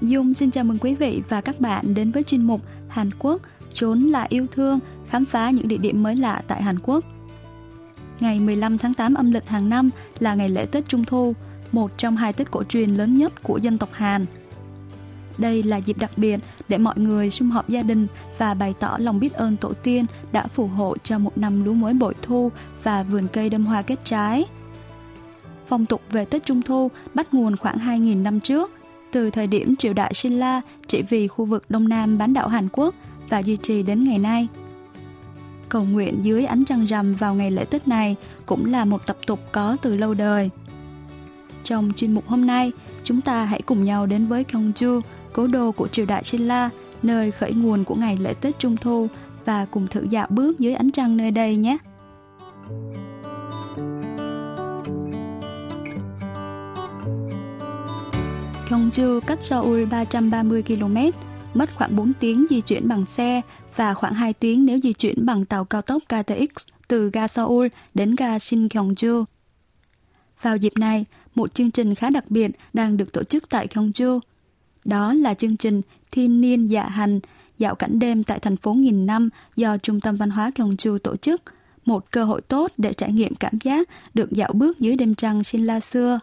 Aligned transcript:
Hạnh 0.00 0.10
Dung 0.10 0.34
xin 0.34 0.50
chào 0.50 0.64
mừng 0.64 0.78
quý 0.78 0.94
vị 0.94 1.22
và 1.28 1.40
các 1.40 1.60
bạn 1.60 1.94
đến 1.94 2.10
với 2.10 2.22
chuyên 2.22 2.42
mục 2.42 2.60
Hàn 2.88 3.10
Quốc 3.18 3.42
trốn 3.72 4.00
là 4.00 4.26
yêu 4.28 4.46
thương, 4.52 4.78
khám 5.08 5.24
phá 5.24 5.50
những 5.50 5.68
địa 5.68 5.76
điểm 5.76 6.02
mới 6.02 6.16
lạ 6.16 6.42
tại 6.46 6.62
Hàn 6.62 6.78
Quốc. 6.82 7.04
Ngày 8.20 8.40
15 8.40 8.78
tháng 8.78 8.94
8 8.94 9.14
âm 9.14 9.32
lịch 9.32 9.48
hàng 9.48 9.68
năm 9.68 9.90
là 10.18 10.34
ngày 10.34 10.48
lễ 10.48 10.66
Tết 10.66 10.88
Trung 10.88 11.04
Thu, 11.04 11.34
một 11.72 11.98
trong 11.98 12.16
hai 12.16 12.32
Tết 12.32 12.50
cổ 12.50 12.62
truyền 12.64 12.90
lớn 12.90 13.14
nhất 13.14 13.42
của 13.42 13.58
dân 13.58 13.78
tộc 13.78 13.88
Hàn. 13.92 14.26
Đây 15.38 15.62
là 15.62 15.76
dịp 15.76 15.98
đặc 15.98 16.10
biệt 16.16 16.40
để 16.68 16.78
mọi 16.78 16.98
người 16.98 17.30
sum 17.30 17.50
họp 17.50 17.68
gia 17.68 17.82
đình 17.82 18.06
và 18.38 18.54
bày 18.54 18.74
tỏ 18.80 18.96
lòng 19.00 19.20
biết 19.20 19.32
ơn 19.32 19.56
tổ 19.56 19.72
tiên 19.72 20.06
đã 20.32 20.46
phù 20.46 20.66
hộ 20.66 20.96
cho 21.02 21.18
một 21.18 21.38
năm 21.38 21.64
lúa 21.64 21.72
muối 21.72 21.92
bội 21.92 22.14
thu 22.22 22.50
và 22.82 23.02
vườn 23.02 23.26
cây 23.32 23.50
đâm 23.50 23.66
hoa 23.66 23.82
kết 23.82 24.04
trái. 24.04 24.44
Phong 25.68 25.86
tục 25.86 26.02
về 26.10 26.24
Tết 26.24 26.44
Trung 26.44 26.62
Thu 26.62 26.90
bắt 27.14 27.34
nguồn 27.34 27.56
khoảng 27.56 27.78
2.000 27.78 28.22
năm 28.22 28.40
trước, 28.40 28.70
từ 29.16 29.30
thời 29.30 29.46
điểm 29.46 29.76
triều 29.76 29.92
đại 29.92 30.14
Silla 30.14 30.60
trị 30.88 31.02
vì 31.08 31.28
khu 31.28 31.44
vực 31.44 31.64
Đông 31.68 31.88
Nam 31.88 32.18
bán 32.18 32.34
đảo 32.34 32.48
Hàn 32.48 32.68
Quốc 32.72 32.94
và 33.28 33.38
duy 33.38 33.56
trì 33.56 33.82
đến 33.82 34.04
ngày 34.04 34.18
nay. 34.18 34.48
Cầu 35.68 35.84
nguyện 35.84 36.18
dưới 36.22 36.44
ánh 36.44 36.64
trăng 36.64 36.84
rằm 36.84 37.14
vào 37.14 37.34
ngày 37.34 37.50
lễ 37.50 37.64
Tết 37.64 37.88
này 37.88 38.16
cũng 38.46 38.72
là 38.72 38.84
một 38.84 39.06
tập 39.06 39.16
tục 39.26 39.40
có 39.52 39.76
từ 39.82 39.96
lâu 39.96 40.14
đời. 40.14 40.50
Trong 41.64 41.92
chuyên 41.96 42.12
mục 42.12 42.28
hôm 42.28 42.46
nay, 42.46 42.72
chúng 43.02 43.20
ta 43.20 43.44
hãy 43.44 43.62
cùng 43.62 43.84
nhau 43.84 44.06
đến 44.06 44.26
với 44.26 44.44
Gyeongju, 44.44 45.00
cố 45.32 45.46
đô 45.46 45.72
của 45.72 45.88
triều 45.88 46.06
đại 46.06 46.24
Silla, 46.24 46.70
nơi 47.02 47.30
khởi 47.30 47.52
nguồn 47.52 47.84
của 47.84 47.94
ngày 47.94 48.16
lễ 48.20 48.34
Tết 48.40 48.58
Trung 48.58 48.76
Thu 48.76 49.08
và 49.44 49.64
cùng 49.64 49.86
thử 49.86 50.06
dạo 50.10 50.26
bước 50.30 50.58
dưới 50.58 50.74
ánh 50.74 50.90
trăng 50.90 51.16
nơi 51.16 51.30
đây 51.30 51.56
nhé. 51.56 51.78
Gyeongju 58.68 59.20
cách 59.20 59.42
Seoul 59.42 59.84
330 59.84 60.62
km, 60.62 60.96
mất 61.54 61.70
khoảng 61.74 61.96
4 61.96 62.12
tiếng 62.20 62.46
di 62.50 62.60
chuyển 62.60 62.88
bằng 62.88 63.06
xe 63.06 63.40
và 63.76 63.94
khoảng 63.94 64.14
2 64.14 64.32
tiếng 64.32 64.66
nếu 64.66 64.80
di 64.82 64.92
chuyển 64.92 65.26
bằng 65.26 65.44
tàu 65.44 65.64
cao 65.64 65.82
tốc 65.82 66.02
KTX 66.04 66.68
từ 66.88 67.10
ga 67.10 67.28
Seoul 67.28 67.66
đến 67.94 68.14
ga 68.14 68.36
Shincheonju. 68.36 69.24
Vào 70.42 70.56
dịp 70.56 70.72
này, 70.78 71.04
một 71.34 71.54
chương 71.54 71.70
trình 71.70 71.94
khá 71.94 72.10
đặc 72.10 72.30
biệt 72.30 72.50
đang 72.72 72.96
được 72.96 73.12
tổ 73.12 73.22
chức 73.22 73.48
tại 73.48 73.66
Gyeongju. 73.66 74.20
Đó 74.84 75.12
là 75.12 75.34
chương 75.34 75.56
trình 75.56 75.82
Thiên 76.10 76.40
niên 76.40 76.66
dạ 76.66 76.88
hành, 76.88 77.20
dạo 77.58 77.74
cảnh 77.74 77.98
đêm 77.98 78.24
tại 78.24 78.38
thành 78.38 78.56
phố 78.56 78.72
nghìn 78.72 79.06
năm 79.06 79.28
do 79.56 79.78
Trung 79.78 80.00
tâm 80.00 80.16
Văn 80.16 80.30
hóa 80.30 80.50
Gyeongju 80.54 80.98
tổ 80.98 81.16
chức. 81.16 81.42
Một 81.84 82.10
cơ 82.10 82.24
hội 82.24 82.40
tốt 82.40 82.72
để 82.76 82.92
trải 82.92 83.12
nghiệm 83.12 83.34
cảm 83.34 83.58
giác 83.62 83.88
được 84.14 84.32
dạo 84.32 84.52
bước 84.52 84.78
dưới 84.78 84.96
đêm 84.96 85.14
trăng 85.14 85.44
Shinla 85.44 85.80
xưa. 85.80 86.20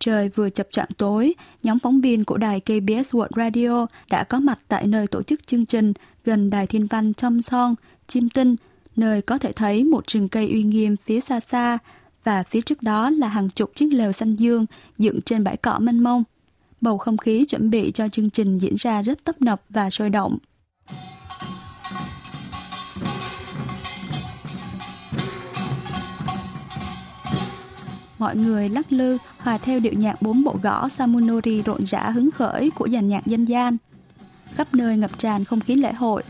Trời 0.00 0.28
vừa 0.28 0.50
chập 0.50 0.66
trạng 0.70 0.88
tối, 0.96 1.34
nhóm 1.62 1.78
phóng 1.78 2.00
viên 2.00 2.24
của 2.24 2.36
đài 2.36 2.60
KBS 2.60 3.14
World 3.14 3.28
Radio 3.36 3.86
đã 4.10 4.24
có 4.24 4.40
mặt 4.40 4.58
tại 4.68 4.86
nơi 4.86 5.06
tổ 5.06 5.22
chức 5.22 5.46
chương 5.46 5.66
trình 5.66 5.92
gần 6.24 6.50
đài 6.50 6.66
thiên 6.66 6.86
văn 6.86 7.14
Chom 7.14 7.42
Son, 7.42 7.74
Chim 8.06 8.28
Tinh, 8.28 8.56
nơi 8.96 9.22
có 9.22 9.38
thể 9.38 9.52
thấy 9.52 9.84
một 9.84 10.06
rừng 10.06 10.28
cây 10.28 10.50
uy 10.50 10.62
nghiêm 10.62 10.96
phía 11.06 11.20
xa 11.20 11.40
xa 11.40 11.78
và 12.24 12.42
phía 12.42 12.60
trước 12.60 12.82
đó 12.82 13.10
là 13.10 13.28
hàng 13.28 13.48
chục 13.50 13.70
chiếc 13.74 13.92
lều 13.92 14.12
xanh 14.12 14.36
dương 14.36 14.66
dựng 14.98 15.20
trên 15.22 15.44
bãi 15.44 15.56
cỏ 15.56 15.78
mênh 15.78 16.04
mông. 16.04 16.24
Bầu 16.80 16.98
không 16.98 17.16
khí 17.16 17.44
chuẩn 17.44 17.70
bị 17.70 17.90
cho 17.94 18.08
chương 18.08 18.30
trình 18.30 18.58
diễn 18.58 18.74
ra 18.74 19.02
rất 19.02 19.24
tấp 19.24 19.42
nập 19.42 19.62
và 19.68 19.90
sôi 19.90 20.10
động. 20.10 20.38
Mọi 28.20 28.36
người 28.36 28.68
lắc 28.68 28.92
lư, 28.92 29.18
hòa 29.38 29.58
theo 29.58 29.80
điệu 29.80 29.92
nhạc 29.92 30.22
bốn 30.22 30.44
bộ 30.44 30.56
gõ, 30.62 30.88
Samunori 30.88 31.62
rộn 31.62 31.84
rã 31.86 32.10
hứng 32.10 32.30
khởi 32.30 32.70
của 32.70 32.88
dàn 32.88 33.08
nhạc 33.08 33.26
dân 33.26 33.44
gian. 33.44 33.76
Khắp 34.54 34.74
nơi 34.74 34.96
ngập 34.96 35.18
tràn 35.18 35.44
không 35.44 35.60
khí 35.60 35.74
lễ 35.74 35.92
hội. 35.92 36.22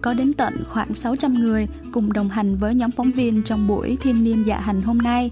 Có 0.00 0.14
đến 0.14 0.32
tận 0.32 0.64
khoảng 0.68 0.94
600 0.94 1.34
người 1.34 1.66
cùng 1.92 2.12
đồng 2.12 2.28
hành 2.28 2.56
với 2.56 2.74
nhóm 2.74 2.90
phóng 2.90 3.10
viên 3.10 3.42
trong 3.42 3.66
buổi 3.66 3.96
thiên 4.00 4.24
niên 4.24 4.46
dạ 4.46 4.60
hành 4.60 4.82
hôm 4.82 4.98
nay. 4.98 5.30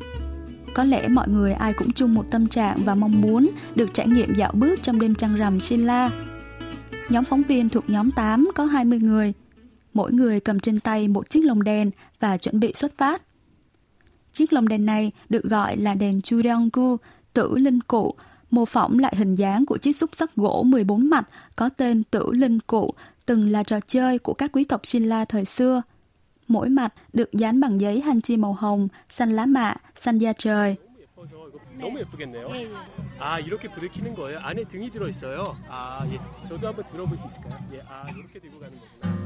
Có 0.74 0.84
lẽ 0.84 1.08
mọi 1.08 1.28
người 1.28 1.52
ai 1.52 1.72
cũng 1.72 1.92
chung 1.92 2.14
một 2.14 2.24
tâm 2.30 2.46
trạng 2.46 2.78
và 2.84 2.94
mong 2.94 3.20
muốn 3.20 3.50
được 3.74 3.94
trải 3.94 4.06
nghiệm 4.08 4.34
dạo 4.34 4.52
bước 4.52 4.82
trong 4.82 5.00
đêm 5.00 5.14
trăng 5.14 5.36
rằm 5.36 5.60
Shinla. 5.60 6.10
Nhóm 7.08 7.24
phóng 7.24 7.42
viên 7.42 7.68
thuộc 7.68 7.90
nhóm 7.90 8.10
8 8.10 8.50
có 8.54 8.64
20 8.64 8.98
người. 8.98 9.32
Mỗi 9.92 10.12
người 10.12 10.40
cầm 10.40 10.60
trên 10.60 10.80
tay 10.80 11.08
một 11.08 11.30
chiếc 11.30 11.44
lồng 11.44 11.62
đèn 11.62 11.90
và 12.20 12.36
chuẩn 12.36 12.60
bị 12.60 12.72
xuất 12.74 12.98
phát. 12.98 13.22
Chiếc 14.32 14.52
lồng 14.52 14.68
đèn 14.68 14.86
này 14.86 15.12
được 15.28 15.44
gọi 15.44 15.76
là 15.76 15.94
đèn 15.94 16.22
Churyonggu, 16.22 16.96
tử 17.32 17.56
linh 17.56 17.80
cụ, 17.80 18.14
mô 18.50 18.64
phỏng 18.64 18.98
lại 18.98 19.14
hình 19.16 19.34
dáng 19.34 19.66
của 19.66 19.78
chiếc 19.78 19.96
xúc 19.96 20.10
sắc 20.12 20.36
gỗ 20.36 20.62
14 20.62 21.10
mặt 21.10 21.28
có 21.56 21.68
tên 21.68 22.02
tử 22.04 22.32
linh 22.32 22.60
cụ, 22.60 22.94
từng 23.26 23.50
là 23.50 23.62
trò 23.62 23.80
chơi 23.86 24.18
của 24.18 24.34
các 24.34 24.52
quý 24.52 24.64
tộc 24.64 24.86
Silla 24.86 25.24
thời 25.24 25.44
xưa. 25.44 25.82
Mỗi 26.48 26.68
mặt 26.68 26.94
được 27.12 27.32
dán 27.32 27.60
bằng 27.60 27.80
giấy 27.80 28.00
hanchi 28.00 28.36
màu 28.36 28.52
hồng, 28.52 28.88
xanh 29.08 29.30
lá 29.30 29.46
mạ, 29.46 29.74
xanh 29.96 30.18
da 30.18 30.32
trời. 30.32 30.76
너무 31.80 31.98
예쁘겠네요. 32.00 32.48
예, 32.50 32.62
예. 32.64 32.68
아 33.18 33.38
이렇게 33.40 33.68
불을 33.68 33.88
켜는 33.88 34.14
거예요? 34.14 34.38
안에 34.40 34.64
등이 34.64 34.90
들어 34.90 35.08
있어요. 35.08 35.56
아 35.68 36.06
예. 36.10 36.18
저도 36.46 36.68
한번 36.68 36.84
들어볼 36.84 37.16
수 37.16 37.26
있을까요? 37.26 37.58
예. 37.72 37.80
아 37.88 38.08
이렇게 38.10 38.38
들고 38.38 38.58
가는 38.58 38.76
거구나. 38.78 39.20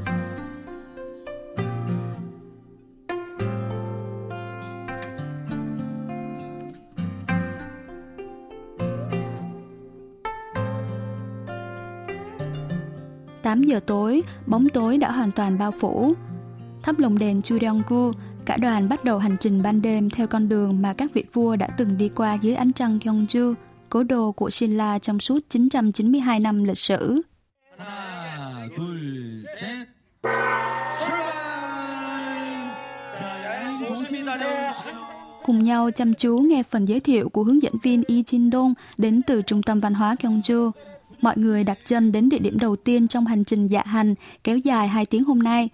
tám 13.43 13.63
giờ 13.63 13.81
tối, 13.87 14.23
bóng 14.47 14.69
tối 14.69 14.99
đã 14.99 15.11
hoàn 15.13 15.31
toàn 15.33 15.59
bao 15.59 15.71
phủ. 15.81 16.15
Thắp 16.83 16.99
lồng 16.99 17.19
đèn 17.19 17.43
Churyonggu 17.43 18.13
Cả 18.47 18.57
đoàn 18.57 18.89
bắt 18.89 19.05
đầu 19.05 19.19
hành 19.19 19.37
trình 19.41 19.63
ban 19.63 19.83
đêm 19.83 20.11
theo 20.11 20.27
con 20.27 20.49
đường 20.49 20.83
mà 20.83 20.95
các 20.95 21.11
vị 21.15 21.25
vua 21.33 21.57
đã 21.57 21.69
từng 21.77 21.99
đi 21.99 22.09
qua 22.09 22.35
dưới 22.35 22.55
ánh 22.55 22.73
trăng 22.73 22.99
Gyeongju, 22.99 23.55
cố 23.89 24.03
đô 24.03 24.33
của 24.33 24.51
Shinla 24.51 24.99
trong 24.99 25.21
suốt 25.21 25.41
992 25.51 26.41
năm 26.41 26.65
lịch 26.65 26.79
sử. 26.79 27.23
Cùng 35.45 35.63
nhau 35.63 35.91
chăm 35.91 36.15
chú 36.15 36.39
nghe 36.39 36.63
phần 36.63 36.85
giới 36.85 37.01
thiệu 37.01 37.29
của 37.29 37.43
hướng 37.43 37.63
dẫn 37.63 37.75
viên 37.83 38.03
Yi 38.07 38.23
Jin 38.23 38.51
Dong 38.51 38.75
đến 38.97 39.23
từ 39.27 39.43
Trung 39.43 39.63
tâm 39.63 39.81
Văn 39.81 39.95
hóa 39.95 40.17
Gyeongju. 40.21 40.71
Mọi 41.21 41.39
người 41.39 41.65
đặt 41.65 41.79
chân 41.85 42.13
đến 42.13 42.29
địa 42.29 42.39
điểm 42.39 42.59
đầu 42.59 42.77
tiên 42.77 43.09
trong 43.09 43.27
hành 43.27 43.45
trình 43.45 43.69
dạ 43.69 43.83
hành 43.87 44.15
kéo 44.45 44.59
dài 44.59 44.89
2 44.89 45.07
tiếng 45.07 45.25
hôm 45.25 45.39
nay. 45.39 45.69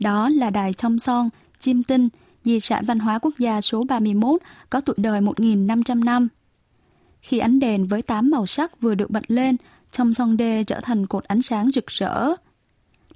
Đó 0.00 0.28
là 0.28 0.50
đài 0.50 0.72
Chomsong, 0.72 1.28
Chim 1.64 1.82
Tinh, 1.82 2.08
di 2.44 2.60
sản 2.60 2.84
văn 2.86 2.98
hóa 2.98 3.18
quốc 3.18 3.34
gia 3.38 3.60
số 3.60 3.82
31 3.88 4.40
có 4.70 4.80
tuổi 4.80 4.94
đời 4.98 5.20
1.500 5.20 6.04
năm. 6.04 6.28
Khi 7.20 7.38
ánh 7.38 7.60
đèn 7.60 7.86
với 7.86 8.02
8 8.02 8.30
màu 8.30 8.46
sắc 8.46 8.80
vừa 8.80 8.94
được 8.94 9.10
bật 9.10 9.22
lên, 9.28 9.56
trong 9.92 10.14
song 10.14 10.36
đê 10.36 10.64
trở 10.64 10.80
thành 10.80 11.06
cột 11.06 11.24
ánh 11.24 11.42
sáng 11.42 11.70
rực 11.74 11.86
rỡ. 11.86 12.34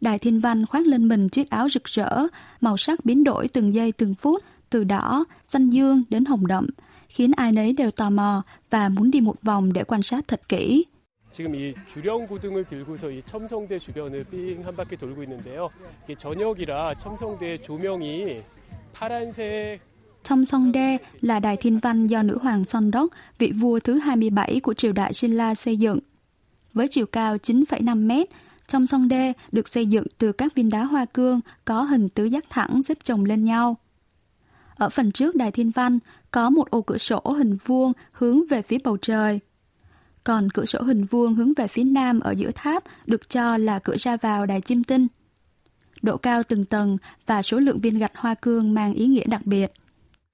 Đài 0.00 0.18
Thiên 0.18 0.40
Văn 0.40 0.66
khoác 0.66 0.86
lên 0.86 1.08
mình 1.08 1.28
chiếc 1.28 1.50
áo 1.50 1.68
rực 1.68 1.84
rỡ, 1.84 2.26
màu 2.60 2.76
sắc 2.76 3.04
biến 3.04 3.24
đổi 3.24 3.48
từng 3.48 3.74
giây 3.74 3.92
từng 3.92 4.14
phút, 4.14 4.42
từ 4.70 4.84
đỏ, 4.84 5.24
xanh 5.42 5.70
dương 5.70 6.02
đến 6.08 6.24
hồng 6.24 6.46
đậm, 6.46 6.66
khiến 7.08 7.32
ai 7.36 7.52
nấy 7.52 7.72
đều 7.72 7.90
tò 7.90 8.10
mò 8.10 8.42
và 8.70 8.88
muốn 8.88 9.10
đi 9.10 9.20
một 9.20 9.42
vòng 9.42 9.72
để 9.72 9.84
quan 9.84 10.02
sát 10.02 10.28
thật 10.28 10.48
kỹ. 10.48 10.84
지금 11.31 11.55
이 11.55 11.73
주령 11.87 12.27
고등을 12.27 12.63
들고서 12.65 13.09
이 13.09 13.23
첨성대 13.25 13.79
주변을 13.79 14.23
삥 14.25 14.63
한 14.63 14.75
바퀴 14.75 14.95
돌고 14.95 15.23
있는데요. 15.23 15.69
이게 16.03 16.15
저녁이라 16.15 16.95
첨성대 16.97 17.57
조명이 17.61 18.43
파란색 18.93 19.79
첨성대 20.23 20.99
là 21.21 21.39
đài 21.39 21.57
thiên 21.57 21.79
văn 21.79 22.07
do 22.07 22.23
nữ 22.23 22.37
hoàng 22.41 22.65
Sondok, 22.65 23.11
vị 23.37 23.51
vua 23.51 23.79
thứ 23.79 23.99
27 23.99 24.59
của 24.59 24.73
triều 24.73 24.93
đại 24.93 25.13
Silla 25.13 25.55
xây 25.55 25.77
dựng. 25.77 25.99
Với 26.73 26.87
chiều 26.87 27.05
cao 27.05 27.35
9,5 27.37 28.07
mét, 28.07 28.29
첨성대 28.67 29.33
được 29.51 29.67
xây 29.67 29.85
dựng 29.85 30.05
từ 30.17 30.31
các 30.31 30.55
viên 30.55 30.69
đá 30.69 30.83
hoa 30.83 31.05
cương 31.05 31.39
có 31.65 31.81
hình 31.81 32.09
tứ 32.09 32.25
giác 32.25 32.45
thẳng 32.49 32.83
xếp 32.83 32.97
chồng 33.03 33.25
lên 33.25 33.43
nhau. 33.43 33.77
Ở 34.75 34.89
phần 34.89 35.11
trước 35.11 35.35
đài 35.35 35.51
thiên 35.51 35.71
văn 35.71 35.99
có 36.31 36.49
một 36.49 36.69
ô 36.69 36.81
cửa 36.81 36.97
sổ 36.97 37.21
hình 37.37 37.57
vuông 37.65 37.93
hướng 38.11 38.47
về 38.47 38.61
phía 38.61 38.77
bầu 38.83 38.97
trời 38.97 39.39
còn 40.27 40.49
cửa 40.49 40.65
sổ 40.65 40.81
hình 40.81 41.03
vuông 41.03 41.35
hướng 41.35 41.53
về 41.53 41.67
phía 41.67 41.83
nam 41.83 42.19
ở 42.19 42.31
giữa 42.31 42.51
tháp 42.55 42.83
được 43.05 43.29
cho 43.29 43.57
là 43.57 43.79
cửa 43.79 43.95
ra 43.97 44.17
vào 44.17 44.45
đài 44.45 44.61
chim 44.61 44.83
tinh. 44.83 45.07
Độ 46.01 46.17
cao 46.17 46.43
từng 46.43 46.65
tầng 46.65 46.97
và 47.25 47.41
số 47.41 47.59
lượng 47.59 47.79
viên 47.79 47.97
gạch 47.97 48.17
hoa 48.17 48.33
cương 48.33 48.73
mang 48.73 48.93
ý 48.93 49.05
nghĩa 49.05 49.25
đặc 49.25 49.45
biệt. 49.45 49.73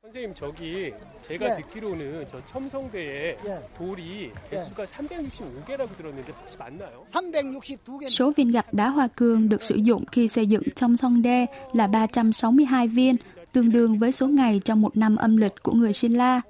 선생님 0.10 0.34
저기 0.34 0.92
제가 1.22 1.46
예. 1.46 1.56
듣기로는 1.57 2.25
저 2.28 2.44
첨성대에 2.46 3.38
예. 3.46 3.62
돌이 3.78 4.31
개수가 4.50 4.84
예. 4.84 4.86
365개라고 4.86 5.96
들었는데 5.96 6.34
혹시 6.34 6.57
맞나요? 6.57 7.06
362개. 7.12 8.10
Số 8.10 8.31
viên 8.38 8.51
gạch 8.51 8.74
đá 8.74 8.90
hoa 8.90 9.07
cương 9.07 9.50
được 9.50 9.63
sử 9.63 9.75
dụng 9.75 10.06
khi 10.12 10.28
xây 10.28 10.48
dựng 10.48 10.63
trong 10.75 10.98
sông 10.98 11.22
đê 11.22 11.46
là 11.74 11.88
362 11.88 12.88
viên, 12.88 13.16
tương 13.51 13.72
đương 13.72 14.00
với 14.00 14.12
số 14.12 14.28
ngày 14.28 14.62
trong 14.66 14.81
một 14.81 14.98
năm 14.98 15.16
âm 15.16 15.38
lịch 15.38 15.63
của 15.63 15.72
người 15.72 15.94
Silla. 15.94 16.42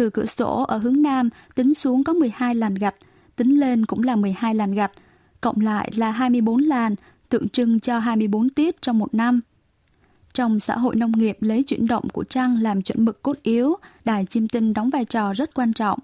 Từ 0.00 0.10
cửa 0.10 0.26
sổ 0.26 0.64
ở 0.68 0.78
hướng 0.78 1.02
nam 1.02 1.28
tính 1.54 1.74
xuống 1.74 2.04
có 2.04 2.12
12 2.12 2.54
làn 2.54 2.74
gạch, 2.74 2.94
tính 3.36 3.60
lên 3.60 3.86
cũng 3.86 4.02
là 4.02 4.16
12 4.16 4.54
làn 4.54 4.74
gạch, 4.74 4.92
cộng 5.40 5.60
lại 5.60 5.90
là 5.96 6.10
24 6.10 6.62
làn, 6.62 6.94
tượng 7.28 7.48
trưng 7.48 7.80
cho 7.80 7.98
24 7.98 8.50
tiết 8.50 8.82
trong 8.82 8.98
một 8.98 9.14
năm. 9.14 9.40
Trong 10.32 10.60
xã 10.60 10.76
hội 10.76 10.96
nông 10.96 11.12
nghiệp 11.12 11.38
lấy 11.40 11.62
chuyển 11.62 11.86
động 11.86 12.08
của 12.08 12.24
trăng 12.24 12.62
làm 12.62 12.82
chuẩn 12.82 13.04
mực 13.04 13.22
cốt 13.22 13.36
yếu, 13.42 13.76
đài 14.04 14.24
chim 14.24 14.48
tinh 14.48 14.72
đóng 14.72 14.90
vai 14.90 15.04
trò 15.04 15.32
rất 15.32 15.54
quan 15.54 15.72
trọng. 15.72 15.98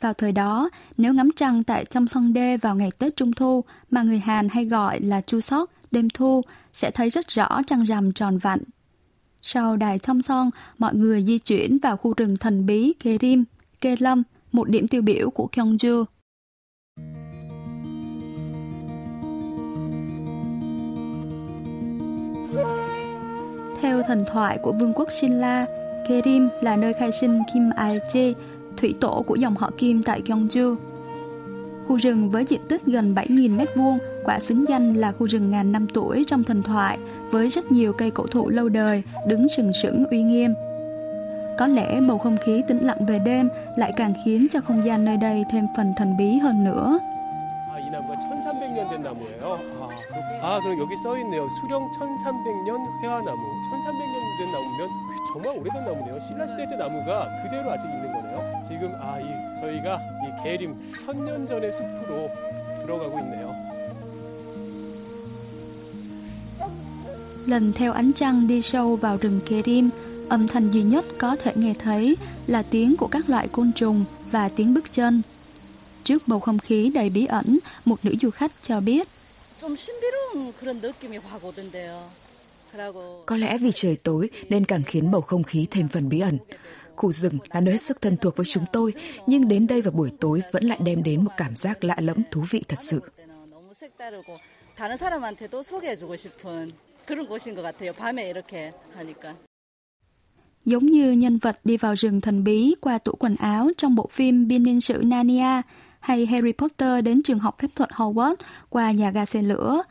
Vào 0.00 0.14
thời 0.14 0.32
đó, 0.32 0.70
nếu 0.96 1.14
ngắm 1.14 1.30
trăng 1.36 1.64
tại 1.64 1.84
trong 1.84 2.08
sông 2.08 2.32
đê 2.32 2.56
vào 2.56 2.76
ngày 2.76 2.90
Tết 2.98 3.16
Trung 3.16 3.32
Thu 3.32 3.64
mà 3.90 4.02
người 4.02 4.18
Hàn 4.18 4.48
hay 4.48 4.64
gọi 4.64 5.00
là 5.00 5.20
Chu 5.20 5.40
Sóc, 5.40 5.70
đêm 5.90 6.10
thu, 6.10 6.42
sẽ 6.72 6.90
thấy 6.90 7.10
rất 7.10 7.28
rõ 7.28 7.62
trăng 7.66 7.84
rằm 7.84 8.12
tròn 8.12 8.38
vặn. 8.38 8.60
Sau 9.44 9.76
đài 9.76 9.98
trong 9.98 10.22
son, 10.22 10.50
mọi 10.78 10.94
người 10.94 11.22
di 11.22 11.38
chuyển 11.38 11.78
vào 11.78 11.96
khu 11.96 12.14
rừng 12.16 12.36
thần 12.36 12.66
bí 12.66 12.92
Kerim, 13.00 13.44
Kê 13.80 13.96
Lâm, 13.98 14.22
một 14.52 14.68
điểm 14.68 14.88
tiêu 14.88 15.02
biểu 15.02 15.30
của 15.30 15.48
Gyeongju. 15.52 16.04
Theo 23.80 24.02
thần 24.02 24.20
thoại 24.32 24.58
của 24.62 24.72
vương 24.72 24.92
quốc 24.92 25.08
Shinla, 25.20 25.66
Kerim 26.08 26.48
là 26.60 26.76
nơi 26.76 26.92
khai 26.92 27.12
sinh 27.12 27.42
Kim 27.54 27.70
Ailche, 27.76 28.32
thủy 28.76 28.94
tổ 29.00 29.24
của 29.26 29.34
dòng 29.34 29.56
họ 29.56 29.70
Kim 29.78 30.02
tại 30.02 30.22
Gyeongju. 30.24 30.76
Khu 31.87 31.95
rừng 31.95 32.29
với 32.29 32.45
diện 32.45 32.61
tích 32.69 32.85
gần 32.85 33.13
7.000 33.13 33.57
m2, 33.57 33.97
quả 34.23 34.39
xứng 34.39 34.65
danh 34.67 34.93
là 34.93 35.11
khu 35.11 35.27
rừng 35.27 35.51
ngàn 35.51 35.71
năm 35.71 35.87
tuổi 35.93 36.23
trong 36.27 36.43
thần 36.43 36.63
thoại, 36.63 36.97
với 37.31 37.47
rất 37.47 37.71
nhiều 37.71 37.93
cây 37.93 38.11
cổ 38.11 38.27
thụ 38.27 38.49
lâu 38.49 38.69
đời, 38.69 39.03
đứng 39.27 39.47
sừng 39.49 39.73
sững 39.73 40.05
uy 40.05 40.21
nghiêm. 40.21 40.53
Có 41.57 41.67
lẽ 41.67 42.01
bầu 42.07 42.17
không 42.17 42.37
khí 42.45 42.63
tĩnh 42.67 42.85
lặng 42.85 43.05
về 43.07 43.19
đêm 43.19 43.49
lại 43.77 43.93
càng 43.97 44.13
khiến 44.25 44.47
cho 44.51 44.61
không 44.61 44.85
gian 44.85 45.05
nơi 45.05 45.17
đây 45.17 45.43
thêm 45.51 45.67
phần 45.77 45.93
thần 45.97 46.17
bí 46.17 46.37
hơn 46.37 46.63
nữa. 46.63 46.99
아, 47.77 47.79
이 47.79 47.89
나무가 47.93 48.17
1300년 48.17 48.89
된 48.89 49.03
나무예요. 49.03 49.59
아, 49.81 49.89
아, 50.41 50.59
그럼 50.61 50.79
여기 50.79 50.93
써 50.97 51.15
있네요. 51.21 51.47
수령 51.61 51.73
1300년 51.93 52.69
회화나무. 53.03 53.43
1300년 53.69 54.15
된 54.37 54.51
나무면 54.53 54.89
정말 55.33 55.45
오래된 55.57 55.85
나무네요. 55.85 56.19
신라 56.25 56.47
시대 56.47 56.65
때 56.69 56.75
나무가 56.75 57.29
그대로 57.43 57.71
아직 57.71 57.85
있는 57.87 58.11
거네요. 58.13 58.20
지금 58.67 58.93
아, 58.95 59.19
이 59.19 59.27
저희가 59.61 59.99
이 60.23 60.43
계림 60.43 60.93
천년 61.05 61.45
전의 61.47 61.71
숲으로 61.71 62.29
들어가고 62.81 63.19
있네요. 63.19 63.53
Lần 67.47 67.73
theo 67.73 67.93
ánh 67.93 68.13
trăng 68.13 68.47
đi 68.47 68.61
sâu 68.61 68.95
vào 68.95 69.17
rừng 69.17 69.39
Kerim, 69.45 69.89
âm 70.29 70.47
thanh 70.47 70.71
duy 70.71 70.81
nhất 70.81 71.05
có 71.17 71.35
thể 71.35 71.51
nghe 71.55 71.73
thấy 71.79 72.15
là 72.47 72.63
tiếng 72.63 72.97
của 72.97 73.07
các 73.07 73.29
loại 73.29 73.47
côn 73.47 73.71
trùng 73.75 74.05
và 74.31 74.49
tiếng 74.49 74.73
bước 74.73 74.91
chân. 74.91 75.21
Trước 76.03 76.27
bầu 76.27 76.39
không 76.39 76.59
khí 76.59 76.91
đầy 76.93 77.09
bí 77.09 77.25
ẩn, 77.25 77.59
một 77.85 78.05
nữ 78.05 78.15
du 78.21 78.29
khách 78.29 78.51
cho 78.61 78.79
biết. 78.79 79.07
좀 79.61 79.75
신비로운 79.75 80.53
그런 80.59 80.81
느낌이 80.81 81.17
확 81.17 81.43
오던데요. 81.43 82.09
Có 83.25 83.37
lẽ 83.37 83.57
vì 83.57 83.71
trời 83.75 83.97
tối 84.03 84.29
nên 84.49 84.65
càng 84.65 84.83
khiến 84.83 85.11
bầu 85.11 85.21
không 85.21 85.43
khí 85.43 85.67
thêm 85.71 85.87
phần 85.87 86.09
bí 86.09 86.19
ẩn. 86.19 86.37
Khu 86.96 87.12
rừng 87.12 87.38
là 87.52 87.60
nơi 87.60 87.72
hết 87.72 87.78
sức 87.78 88.00
thân 88.00 88.16
thuộc 88.16 88.36
với 88.36 88.46
chúng 88.46 88.64
tôi, 88.72 88.92
nhưng 89.26 89.48
đến 89.48 89.66
đây 89.66 89.82
vào 89.82 89.92
buổi 89.92 90.10
tối 90.20 90.42
vẫn 90.52 90.64
lại 90.64 90.78
đem 90.84 91.02
đến 91.02 91.24
một 91.24 91.30
cảm 91.36 91.56
giác 91.56 91.84
lạ 91.84 91.96
lẫm 91.98 92.16
thú 92.30 92.42
vị 92.50 92.62
thật 92.68 92.78
sự. 92.78 93.00
Giống 100.64 100.86
như 100.86 101.12
nhân 101.12 101.38
vật 101.38 101.60
đi 101.64 101.76
vào 101.76 101.94
rừng 101.94 102.20
thần 102.20 102.44
bí 102.44 102.74
qua 102.80 102.98
tủ 102.98 103.12
quần 103.12 103.36
áo 103.36 103.68
trong 103.76 103.94
bộ 103.94 104.08
phim 104.12 104.48
Biên 104.48 104.62
niên 104.62 104.80
sử 104.80 105.02
Narnia 105.04 105.62
hay 106.00 106.26
Harry 106.26 106.52
Potter 106.52 107.04
đến 107.04 107.22
trường 107.22 107.38
học 107.38 107.58
phép 107.58 107.68
thuật 107.74 107.90
Hogwarts 107.90 108.36
qua 108.68 108.92
nhà 108.92 109.10
ga 109.10 109.24
xe 109.24 109.42
lửa, 109.42 109.82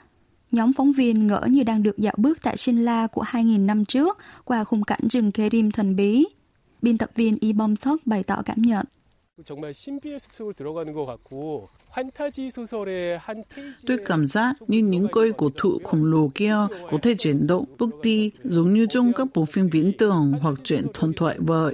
Nhóm 0.52 0.74
phóng 0.74 0.92
viên 0.92 1.28
ngỡ 1.28 1.42
như 1.50 1.64
đang 1.64 1.84
được 1.84 1.98
dạo 1.98 2.14
bước 2.18 2.42
tại 2.42 2.58
Shinla 2.58 3.08
của 3.08 3.24
2.000 3.24 3.66
năm 3.66 3.86
trước 3.86 4.18
qua 4.46 4.64
khung 4.64 4.84
cảnh 4.84 5.08
rừng 5.10 5.32
Kerim 5.32 5.72
thần 5.72 5.96
bí 5.96 6.26
Biên 6.83 6.99
tập 6.99 7.11
viên 7.15 7.37
Y 7.41 7.53
Bom 7.53 7.77
Sok 7.77 8.01
bày 8.07 8.23
tỏ 8.23 8.43
cảm 8.45 8.63
nhận. 8.63 8.87
Tôi 13.87 13.99
cảm 14.05 14.27
giác 14.27 14.57
như 14.69 14.79
những 14.79 15.07
cây 15.13 15.33
cổ 15.39 15.51
thụ 15.57 15.79
khổng 15.85 16.05
lồ 16.05 16.31
kia 16.35 16.57
có 16.91 16.99
thể 17.03 17.15
chuyển 17.19 17.47
động, 17.47 17.65
bước 17.79 17.91
đi 18.03 18.31
giống 18.45 18.75
như 18.75 18.87
trong 18.91 19.13
các 19.13 19.27
bộ 19.35 19.45
phim 19.45 19.69
viễn 19.69 19.93
tưởng 19.99 20.33
hoặc 20.41 20.55
truyện 20.65 20.87
thần 20.95 21.13
thoại 21.17 21.37
vậy. 21.39 21.73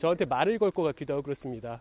저한테 0.00 0.24
말을 0.24 0.58
걸 0.58 0.70
것 0.70 0.82
같기도 0.82 1.12
하고 1.12 1.22
그렇습니다. 1.22 1.78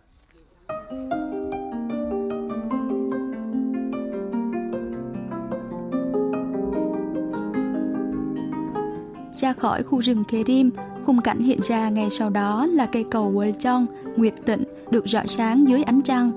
Ra 9.34 9.54
khỏi 9.54 9.84
khu 9.84 10.00
rừng 10.00 10.24
Kerim, 10.24 10.72
khung 11.06 11.22
cảnh 11.22 11.40
hiện 11.40 11.60
ra 11.64 11.90
ngay 11.90 12.10
sau 12.10 12.30
đó 12.30 12.66
là 12.66 12.86
cây 12.86 13.06
cầu 13.12 13.32
Wellchong, 13.34 13.86
Nguyệt 14.18 14.34
Tịnh, 14.46 14.64
được 14.92 15.08
rọi 15.08 15.28
sáng 15.28 15.68
dưới 15.68 15.84
ánh 15.84 16.02
trăng. 16.02 16.32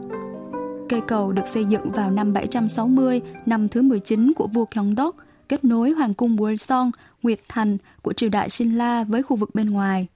Cây 0.89 1.01
cầu 1.09 1.33
được 1.33 1.49
xây 1.49 1.65
dựng 1.65 1.91
vào 1.91 2.11
năm 2.11 2.33
760, 2.33 3.21
năm 3.47 3.69
thứ 3.69 3.83
19 3.83 4.33
của 4.33 4.47
vua 4.47 4.65
Gyeongdok, 4.75 5.17
kết 5.49 5.65
nối 5.65 5.91
hoàng 5.91 6.15
cung 6.15 6.37
Wellsong, 6.37 6.91
Nguyệt 7.23 7.41
Thành 7.49 7.79
của 8.03 8.13
triều 8.13 8.29
đại 8.29 8.51
Shinla 8.51 9.05
với 9.05 9.23
khu 9.23 9.37
vực 9.37 9.55
bên 9.55 9.71
ngoài. 9.71 10.07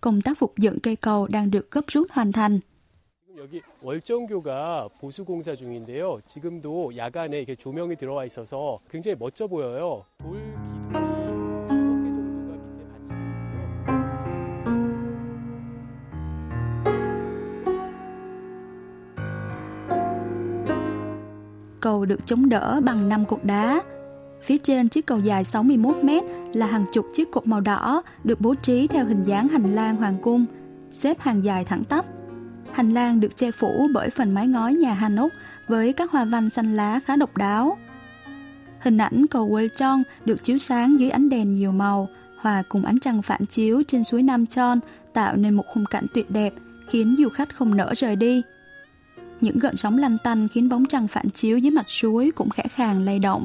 Công 0.00 0.22
tác 0.22 0.38
phục 0.38 0.58
dựng 0.58 0.80
cây 0.80 0.96
cầu 0.96 1.26
đang 1.26 1.50
được 1.50 1.70
gấp 1.70 1.84
rút 1.88 2.10
hoàn 2.10 2.32
thành. 2.32 2.60
여기 3.38 3.62
월정교가 3.82 4.88
보수 5.00 5.24
공사 5.24 5.54
중인데요. 5.54 6.20
지금도 6.26 6.96
야간에 6.96 7.38
이렇게 7.38 7.54
조명이 7.54 7.94
들어와 7.94 8.24
있어서 8.24 8.80
굉장히 8.90 9.16
멋져 9.16 9.46
보여요. 9.46 10.02
돌 10.18 11.01
cầu 21.83 22.05
được 22.05 22.27
chống 22.27 22.49
đỡ 22.49 22.81
bằng 22.83 23.09
5 23.09 23.25
cột 23.25 23.39
đá. 23.43 23.81
Phía 24.41 24.57
trên 24.57 24.89
chiếc 24.89 25.05
cầu 25.05 25.19
dài 25.19 25.43
61 25.43 25.97
mét 26.03 26.23
là 26.53 26.65
hàng 26.67 26.85
chục 26.93 27.05
chiếc 27.13 27.31
cột 27.31 27.47
màu 27.47 27.59
đỏ 27.59 28.03
được 28.23 28.41
bố 28.41 28.53
trí 28.53 28.87
theo 28.87 29.05
hình 29.05 29.23
dáng 29.23 29.47
hành 29.47 29.75
lang 29.75 29.95
hoàng 29.95 30.17
cung, 30.21 30.45
xếp 30.91 31.19
hàng 31.19 31.43
dài 31.43 31.65
thẳng 31.65 31.83
tắp. 31.83 32.05
Hành 32.71 32.93
lang 32.93 33.19
được 33.19 33.37
che 33.37 33.51
phủ 33.51 33.87
bởi 33.93 34.09
phần 34.09 34.31
mái 34.31 34.47
ngói 34.47 34.73
nhà 34.73 34.93
Hà 34.93 35.09
ốc 35.17 35.31
với 35.67 35.93
các 35.93 36.11
hoa 36.11 36.25
văn 36.25 36.49
xanh 36.49 36.75
lá 36.75 36.99
khá 37.05 37.15
độc 37.15 37.37
đáo. 37.37 37.77
Hình 38.79 38.97
ảnh 38.97 39.25
cầu 39.27 39.49
Quê 39.49 39.67
Chon 39.75 40.03
được 40.25 40.43
chiếu 40.43 40.57
sáng 40.57 40.99
dưới 40.99 41.09
ánh 41.09 41.29
đèn 41.29 41.53
nhiều 41.53 41.71
màu, 41.71 42.07
hòa 42.37 42.63
cùng 42.69 42.85
ánh 42.85 42.99
trăng 42.99 43.21
phản 43.21 43.45
chiếu 43.45 43.83
trên 43.87 44.03
suối 44.03 44.23
Nam 44.23 44.45
Chon 44.45 44.79
tạo 45.13 45.35
nên 45.35 45.53
một 45.53 45.65
khung 45.67 45.85
cảnh 45.85 46.05
tuyệt 46.13 46.31
đẹp, 46.31 46.53
khiến 46.89 47.15
du 47.19 47.29
khách 47.29 47.55
không 47.55 47.77
nỡ 47.77 47.93
rời 47.95 48.15
đi. 48.15 48.41
Những 49.43 49.59
gợn 49.59 49.75
sóng 49.75 49.97
lăn 49.97 50.17
tăn 50.17 50.47
khiến 50.47 50.69
bóng 50.69 50.85
trăng 50.85 51.07
phản 51.07 51.29
chiếu 51.29 51.57
dưới 51.57 51.71
mặt 51.71 51.85
suối 51.87 52.31
cũng 52.35 52.49
khẽ 52.49 52.63
khàng 52.71 53.05
lay 53.05 53.19
động. 53.19 53.43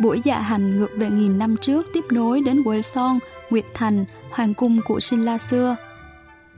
Buổi 0.00 0.20
dạ 0.24 0.40
hành 0.40 0.76
ngược 0.76 0.90
về 0.96 1.10
nghìn 1.10 1.38
năm 1.38 1.56
trước 1.56 1.86
tiếp 1.92 2.04
nối 2.10 2.40
đến 2.40 2.62
quê 2.64 2.82
Son, 2.82 3.18
Nguyệt 3.50 3.64
Thành, 3.74 4.04
hoàng 4.30 4.54
cung 4.54 4.80
của 4.84 5.00
Sinh 5.00 5.24
La 5.24 5.38
xưa. 5.38 5.76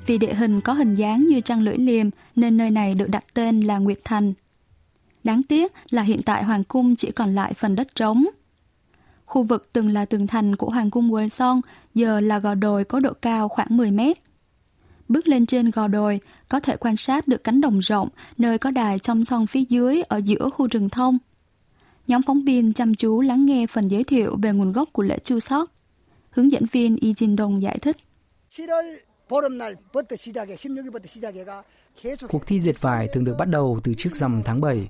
Vì 0.06 0.18
địa 0.18 0.34
hình 0.34 0.60
có 0.60 0.72
hình 0.72 0.94
dáng 0.94 1.26
như 1.26 1.40
trăng 1.40 1.62
lưỡi 1.62 1.78
liềm 1.78 2.10
nên 2.36 2.56
nơi 2.56 2.70
này 2.70 2.94
được 2.94 3.08
đặt 3.08 3.24
tên 3.34 3.60
là 3.60 3.78
Nguyệt 3.78 3.98
Thành. 4.04 4.32
Đáng 5.24 5.42
tiếc 5.42 5.72
là 5.90 6.02
hiện 6.02 6.22
tại 6.22 6.44
hoàng 6.44 6.64
cung 6.64 6.96
chỉ 6.96 7.10
còn 7.10 7.34
lại 7.34 7.54
phần 7.54 7.74
đất 7.74 7.94
trống. 7.94 8.24
Khu 9.28 9.42
vực 9.42 9.68
từng 9.72 9.88
là 9.88 10.04
tường 10.04 10.26
thành 10.26 10.56
của 10.56 10.70
Hoàng 10.70 10.90
cung 10.90 11.10
Wilson 11.10 11.60
giờ 11.94 12.20
là 12.20 12.38
gò 12.38 12.54
đồi 12.54 12.84
có 12.84 13.00
độ 13.00 13.12
cao 13.22 13.48
khoảng 13.48 13.76
10 13.76 13.90
mét. 13.90 14.18
Bước 15.08 15.28
lên 15.28 15.46
trên 15.46 15.70
gò 15.70 15.88
đồi, 15.88 16.20
có 16.48 16.60
thể 16.60 16.76
quan 16.76 16.96
sát 16.96 17.28
được 17.28 17.44
cánh 17.44 17.60
đồng 17.60 17.78
rộng 17.78 18.08
nơi 18.38 18.58
có 18.58 18.70
đài 18.70 18.98
trong 18.98 19.24
son 19.24 19.46
phía 19.46 19.62
dưới 19.68 20.02
ở 20.02 20.20
giữa 20.24 20.50
khu 20.50 20.66
rừng 20.66 20.88
thông. 20.88 21.18
Nhóm 22.06 22.22
phóng 22.22 22.40
viên 22.40 22.72
chăm 22.72 22.94
chú 22.94 23.20
lắng 23.20 23.46
nghe 23.46 23.66
phần 23.66 23.88
giới 23.88 24.04
thiệu 24.04 24.36
về 24.42 24.52
nguồn 24.52 24.72
gốc 24.72 24.88
của 24.92 25.02
lễ 25.02 25.18
Chu 25.24 25.40
Sóc. 25.40 25.70
Hướng 26.30 26.52
dẫn 26.52 26.62
viên 26.72 26.96
Y 26.96 27.12
Jin 27.12 27.36
Dong 27.36 27.62
giải 27.62 27.78
thích. 27.78 27.96
7월 29.30 29.74
Cuộc 32.28 32.46
thi 32.46 32.58
dệt 32.58 32.80
vải 32.80 33.08
thường 33.12 33.24
được 33.24 33.34
bắt 33.38 33.48
đầu 33.48 33.80
từ 33.84 33.94
trước 33.98 34.16
rằm 34.16 34.42
tháng 34.44 34.60
7. 34.60 34.88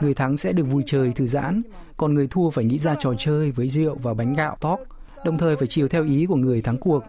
Người 0.00 0.14
thắng 0.14 0.36
sẽ 0.36 0.52
được 0.52 0.64
vui 0.64 0.82
chơi 0.86 1.12
thư 1.12 1.26
giãn, 1.26 1.62
còn 1.96 2.14
người 2.14 2.26
thua 2.30 2.50
phải 2.50 2.64
nghĩ 2.64 2.78
ra 2.78 2.94
trò 3.00 3.14
chơi 3.18 3.50
với 3.50 3.68
rượu 3.68 3.94
và 4.02 4.14
bánh 4.14 4.34
gạo 4.34 4.56
tóp, 4.60 4.80
đồng 5.24 5.38
thời 5.38 5.56
phải 5.56 5.68
chiều 5.68 5.88
theo 5.88 6.04
ý 6.04 6.26
của 6.26 6.36
người 6.36 6.62
thắng 6.62 6.76
cuộc. 6.76 7.04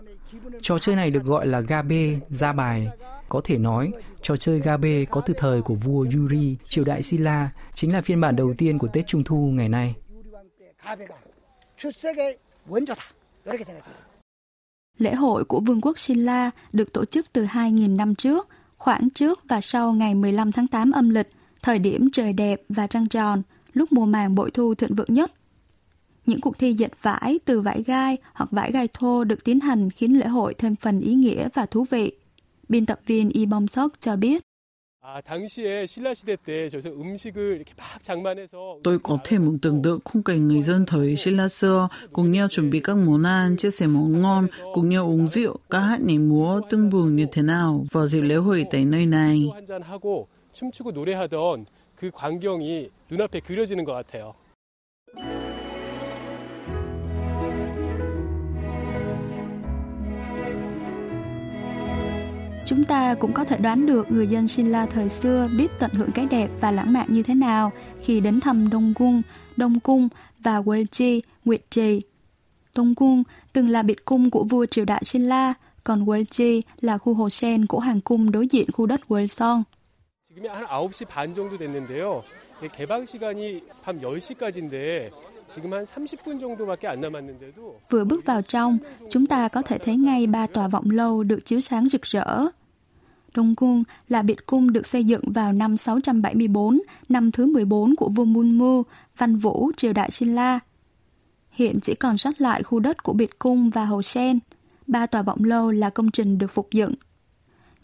Trò 0.61 0.79
chơi 0.79 0.95
này 0.95 1.11
được 1.11 1.23
gọi 1.23 1.47
là 1.47 1.59
gabe, 1.59 2.19
ra 2.29 2.53
bài. 2.53 2.88
Có 3.29 3.41
thể 3.43 3.57
nói, 3.57 3.91
trò 4.21 4.35
chơi 4.35 4.59
gabe 4.59 5.05
có 5.05 5.21
từ 5.21 5.33
thời 5.38 5.61
của 5.61 5.75
vua 5.75 6.05
Yuri, 6.15 6.57
triều 6.69 6.83
đại 6.83 7.03
Silla, 7.03 7.49
chính 7.73 7.93
là 7.93 8.01
phiên 8.01 8.21
bản 8.21 8.35
đầu 8.35 8.53
tiên 8.57 8.77
của 8.77 8.88
Tết 8.88 9.07
Trung 9.07 9.23
Thu 9.23 9.38
ngày 9.53 9.69
nay. 9.69 9.95
Lễ 14.97 15.13
hội 15.13 15.45
của 15.45 15.59
Vương 15.59 15.81
quốc 15.81 15.99
Silla 15.99 16.51
được 16.73 16.93
tổ 16.93 17.05
chức 17.05 17.33
từ 17.33 17.45
2.000 17.45 17.95
năm 17.95 18.15
trước, 18.15 18.47
khoảng 18.77 19.09
trước 19.09 19.39
và 19.49 19.61
sau 19.61 19.93
ngày 19.93 20.15
15 20.15 20.51
tháng 20.51 20.67
8 20.67 20.91
âm 20.91 21.09
lịch, 21.09 21.27
thời 21.61 21.79
điểm 21.79 22.09
trời 22.11 22.33
đẹp 22.33 22.61
và 22.69 22.87
trăng 22.87 23.07
tròn, 23.07 23.41
lúc 23.73 23.91
mùa 23.91 24.05
màng 24.05 24.35
bội 24.35 24.51
thu 24.51 24.75
thịnh 24.75 24.95
vượng 24.95 25.13
nhất. 25.13 25.31
Những 26.25 26.41
cuộc 26.41 26.59
thi 26.59 26.73
dệt 26.73 26.91
vải 27.01 27.39
từ 27.45 27.61
vải 27.61 27.83
gai 27.83 28.17
hoặc 28.33 28.51
vải 28.51 28.71
gai 28.71 28.87
thô 28.93 29.23
được 29.23 29.43
tiến 29.43 29.59
hành 29.59 29.89
khiến 29.89 30.19
lễ 30.19 30.27
hội 30.27 30.53
thêm 30.53 30.75
phần 30.75 31.01
ý 31.01 31.13
nghĩa 31.13 31.49
và 31.53 31.65
thú 31.65 31.85
vị. 31.89 32.11
Biên 32.69 32.85
tập 32.85 32.99
viên 33.05 33.29
Y 33.29 33.45
Bom 33.45 33.67
Sok 33.67 33.93
cho 33.99 34.15
biết. 34.15 34.41
Tôi 38.83 38.99
có 38.99 39.17
thể 39.23 39.39
một 39.39 39.53
tưởng 39.61 39.81
tượng 39.81 39.99
khung 40.05 40.23
cảnh 40.23 40.47
người 40.47 40.61
dân 40.61 40.85
thời 40.85 41.15
Silla 41.15 41.47
xưa 41.47 41.87
cùng 42.13 42.31
nhau 42.31 42.47
chuẩn 42.47 42.69
bị 42.69 42.79
các 42.79 42.97
món 42.97 43.23
ăn, 43.23 43.57
chia 43.57 43.71
sẻ 43.71 43.87
món 43.87 44.19
ngon, 44.19 44.47
cùng 44.73 44.89
nhau 44.89 45.05
uống 45.05 45.27
rượu, 45.27 45.57
ca 45.69 45.79
hát 45.79 46.01
nhảy 46.01 46.17
múa 46.17 46.61
tưng 46.69 46.89
bừng 46.89 47.15
như 47.15 47.25
thế 47.31 47.41
nào 47.41 47.85
vào 47.91 48.07
dịp 48.07 48.21
lễ 48.21 48.35
hội 48.35 48.65
tại 48.71 48.85
nơi 48.85 49.05
này. 49.05 49.47
춤추고 50.58 50.92
노래하던 50.92 51.66
그 51.96 52.10
광경이 52.10 52.90
눈앞에 53.10 53.40
그려지는 53.40 53.84
것 53.84 53.92
같아요. 53.92 54.34
Chúng 62.66 62.84
ta 62.84 63.14
cũng 63.14 63.32
có 63.32 63.44
thể 63.44 63.58
đoán 63.58 63.86
được 63.86 64.10
người 64.10 64.26
dân 64.26 64.48
Silla 64.48 64.86
thời 64.86 65.08
xưa 65.08 65.48
biết 65.58 65.70
tận 65.78 65.90
hưởng 65.90 66.12
cái 66.12 66.26
đẹp 66.26 66.48
và 66.60 66.70
lãng 66.70 66.92
mạn 66.92 67.06
như 67.08 67.22
thế 67.22 67.34
nào 67.34 67.72
khi 68.02 68.20
đến 68.20 68.40
thăm 68.40 68.70
Đông 68.70 68.94
Cung, 68.94 69.22
Đông 69.56 69.80
Cung 69.80 70.08
và 70.38 70.60
Welchi, 70.60 71.20
Nguyệt 71.44 71.70
Trì. 71.70 72.00
Đông 72.74 72.94
Cung 72.94 73.22
từng 73.52 73.68
là 73.68 73.82
biệt 73.82 74.04
cung 74.04 74.30
của 74.30 74.44
vua 74.44 74.66
triều 74.66 74.84
đại 74.84 75.02
Silla, 75.04 75.54
còn 75.84 76.04
Welchi 76.04 76.60
là 76.80 76.98
khu 76.98 77.14
hồ 77.14 77.30
sen 77.30 77.66
của 77.66 77.80
hoàng 77.80 78.00
cung 78.00 78.30
đối 78.30 78.46
diện 78.46 78.70
khu 78.72 78.86
đất 78.86 79.00
Welson. 79.08 79.62
지금이 80.28 80.48
한 80.48 80.64
9시 80.64 81.08
반 81.08 81.34
정도 81.34 81.56
됐는데요. 81.56 82.24
개방 82.72 83.04
시간이 83.06 83.62
밤 83.82 84.00
10시까지인데 84.00 85.10
지금 85.54 85.72
한 85.72 85.84
30분 85.84 86.40
정도밖에 86.40 86.88
안 86.88 87.00
남았는데도 87.00 87.80
Vừa 87.90 88.04
bước 88.04 88.24
vào 88.24 88.42
trong, 88.42 88.78
chúng 89.10 89.26
ta 89.26 89.48
có 89.48 89.62
thể 89.62 89.78
thấy 89.78 89.96
ngay 89.96 90.26
ba 90.26 90.46
tòa 90.46 90.68
vọng 90.68 90.90
lâu 90.90 91.22
được 91.22 91.44
chiếu 91.44 91.60
sáng 91.60 91.88
rực 91.88 92.02
rỡ. 92.02 92.46
Đông 93.34 93.54
Cung 93.54 93.84
là 94.08 94.22
biệt 94.22 94.46
cung 94.46 94.72
được 94.72 94.86
xây 94.86 95.04
dựng 95.04 95.22
vào 95.26 95.52
năm 95.52 95.76
674, 95.76 96.80
năm 97.08 97.32
thứ 97.32 97.46
14 97.46 97.96
của 97.96 98.08
vua 98.08 98.24
Munmu, 98.24 98.82
văn 99.16 99.36
vũ 99.36 99.70
triều 99.76 99.92
đại 99.92 100.10
Silla. 100.10 100.60
Hiện 101.50 101.80
chỉ 101.80 101.94
còn 101.94 102.18
sót 102.18 102.40
lại 102.40 102.62
khu 102.62 102.78
đất 102.80 103.02
của 103.02 103.12
biệt 103.12 103.38
cung 103.38 103.70
và 103.70 103.84
hồ 103.84 104.02
sen. 104.02 104.38
Ba 104.86 105.06
tòa 105.06 105.22
vọng 105.22 105.44
lâu 105.44 105.70
là 105.70 105.90
công 105.90 106.10
trình 106.10 106.38
được 106.38 106.50
phục 106.50 106.72
dựng 106.72 106.94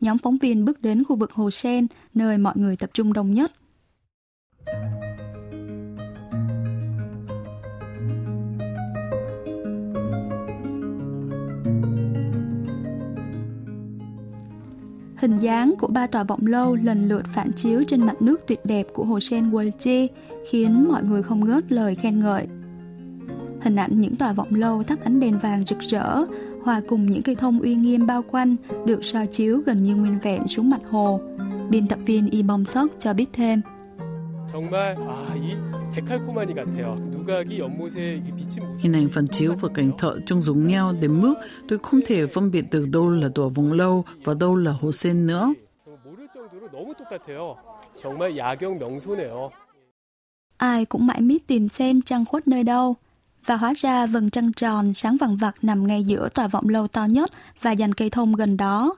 nhóm 0.02 0.18
phóng 0.18 0.38
viên 0.38 0.66
bước 0.66 0.82
đến 0.82 1.04
khu 1.04 1.16
vực 1.16 1.32
Hồ 1.32 1.52
Sen, 1.52 1.88
nơi 2.14 2.38
mọi 2.38 2.54
người 2.58 2.76
tập 2.76 2.90
trung 2.94 3.14
đông 3.14 3.34
nhất. 3.34 3.52
Hình 15.26 15.38
dáng 15.38 15.74
của 15.80 15.88
ba 15.88 16.08
tòa 16.08 16.24
vọng 16.24 16.48
lâu 16.48 16.76
lần 16.76 17.08
lượt 17.08 17.26
phản 17.34 17.52
chiếu 17.54 17.84
trên 17.84 18.06
mặt 18.06 18.22
nước 18.22 18.42
tuyệt 18.48 18.60
đẹp 18.64 18.88
của 18.94 19.06
hồ 19.06 19.20
sen 19.20 19.52
Wolche 19.52 20.08
khiến 20.52 20.86
mọi 20.88 21.04
người 21.04 21.24
không 21.24 21.46
ngớt 21.46 21.72
lời 21.72 21.96
khen 21.96 22.20
ngợi. 22.20 22.48
Hình 23.62 23.76
ảnh 23.76 24.02
những 24.02 24.16
tòa 24.16 24.34
vọng 24.34 24.56
lâu 24.56 24.84
thắp 24.84 25.00
ánh 25.04 25.20
đèn 25.20 25.40
vàng 25.40 25.64
rực 25.66 25.80
rỡ, 25.80 26.26
hòa 26.66 26.82
cùng 26.88 27.06
những 27.06 27.22
cây 27.22 27.36
thông 27.36 27.60
uy 27.60 27.76
nghiêm 27.76 28.08
bao 28.08 28.24
quanh 28.32 28.56
được 28.86 29.06
soi 29.06 29.28
chiếu 29.28 29.62
gần 29.66 29.84
như 29.84 29.96
nguyên 29.96 30.20
vẹn 30.20 30.48
xuống 30.48 30.70
mặt 30.70 30.82
hồ. 30.90 31.22
Biên 31.70 31.88
tập 31.88 32.00
viên 32.06 32.30
Y 32.30 32.44
Bom 32.44 32.66
Sok 32.66 32.92
cho 33.00 33.14
biết 33.14 33.26
thêm. 33.34 33.62
Hình 38.78 38.94
ảnh 38.94 39.10
phản 39.10 39.28
chiếu 39.28 39.54
và 39.62 39.70
cảnh 39.74 39.92
thợ 39.98 40.20
trông 40.26 40.42
giống 40.42 40.68
nhau 40.68 40.94
đến 41.02 41.22
mức 41.22 41.34
tôi 41.68 41.80
không 41.80 42.00
thể 42.06 42.28
phân 42.28 42.52
biệt 42.52 42.66
được 42.72 42.86
đâu 42.92 43.10
là 43.10 43.30
tòa 43.36 43.48
vòng 43.48 43.74
lâu 43.74 44.06
và 44.24 44.34
đâu 44.34 44.56
là 44.56 44.72
hồ 44.72 44.92
sen 44.92 45.28
nữa. 45.28 45.54
Ai 50.58 50.86
cũng 50.86 51.08
mãi 51.08 51.22
miết 51.22 51.48
tìm 51.48 51.70
xem 51.70 52.02
trăng 52.02 52.26
khuất 52.26 52.48
nơi 52.48 52.64
đâu 52.64 52.96
và 53.47 53.57
hóa 53.57 53.73
ra 53.77 54.07
vầng 54.07 54.31
trăng 54.31 54.53
tròn 54.53 54.95
sáng 54.95 55.17
vằng 55.17 55.37
vặc 55.37 55.55
nằm 55.63 55.87
ngay 55.87 56.05
giữa 56.05 56.29
tòa 56.29 56.49
vọng 56.49 56.69
lâu 56.69 56.89
to 56.89 57.05
nhất 57.05 57.31
và 57.63 57.77
dàn 57.77 57.95
cây 57.95 58.11
thông 58.11 58.33
gần 58.33 58.57
đó. 58.57 58.97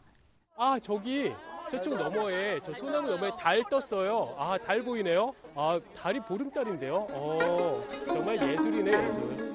아, 0.57 0.79
저기 0.79 1.33
저쪽 1.71 1.95
너머에 1.97 2.61
저 2.65 2.73
소나무 2.73 3.11
너머에 3.11 3.31
달 3.43 3.63
떴어요. 3.71 4.35
아, 4.39 4.57
달 4.65 4.85
보이네요. 4.85 5.33
아, 5.57 5.81
달이 5.97 6.21
보름달인데요. 6.29 7.07
어, 7.11 7.39
정말 8.07 8.37
예술이네, 8.37 8.93
예술. 8.93 9.53